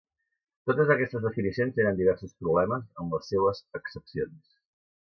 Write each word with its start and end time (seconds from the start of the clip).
Totes 0.69 0.91
aquestes 0.93 1.23
definicions 1.27 1.77
tenen 1.81 2.01
diversos 2.01 2.35
problemes 2.41 2.89
en 3.05 3.17
les 3.17 3.33
seues 3.35 3.65
accepcions. 3.83 4.61